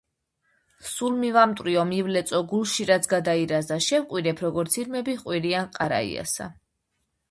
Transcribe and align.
სულ 0.91 1.19
მივამტვრიო 1.23 1.83
მივლეწო 1.91 2.41
გულში 2.55 2.89
რაც 2.93 3.07
გადაირაზა 3.13 3.81
შევყვირებ 3.91 4.45
როგორც 4.49 4.83
ირმები 4.85 5.19
ჰყვირიან 5.23 5.75
ყარაიასა 5.81 6.55